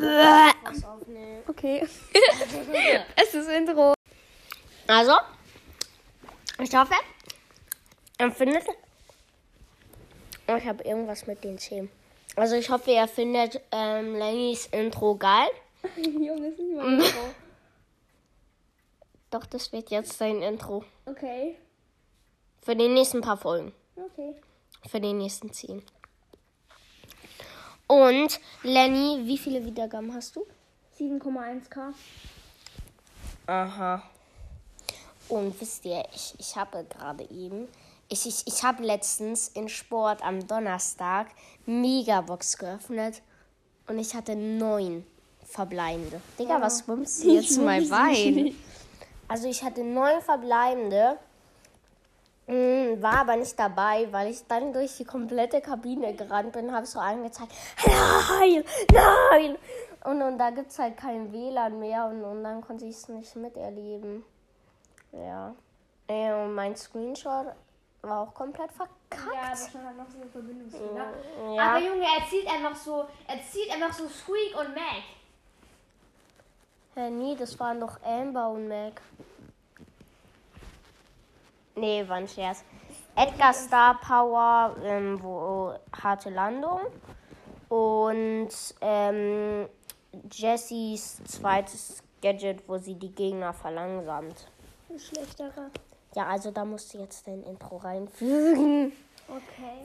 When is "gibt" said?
60.50-60.70